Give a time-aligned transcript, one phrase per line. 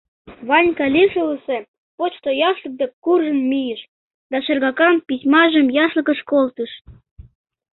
[0.47, 1.57] Ванька лишылысе
[1.97, 3.81] почто яшлык дек куржын мийыш
[4.31, 6.71] да шергакан письмажым яшлыкыш колтыш.